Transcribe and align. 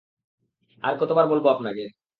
আর 0.83 0.93
কতবার 0.99 1.25
বলব 1.27 1.45
আপনাকে? 1.47 1.83